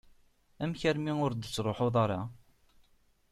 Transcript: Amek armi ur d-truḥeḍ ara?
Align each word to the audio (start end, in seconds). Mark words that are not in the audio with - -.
Amek 0.63 0.81
armi 0.89 1.13
ur 1.25 1.31
d-truḥeḍ 1.33 1.95
ara? 2.03 2.19